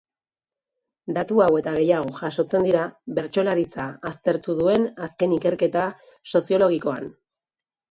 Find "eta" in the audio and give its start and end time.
1.59-1.73